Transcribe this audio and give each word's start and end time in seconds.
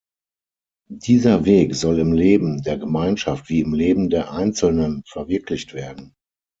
Dieser 0.95 1.45
Weg 1.45 1.75
soll 1.75 1.99
im 1.99 2.11
Leben 2.11 2.63
der 2.63 2.79
Gemeinschaft 2.79 3.49
wie 3.49 3.59
im 3.59 3.75
Leben 3.75 4.09
der 4.09 4.31
einzelnen 4.33 5.03
verwirklicht 5.05 5.75
werden. 5.75 6.15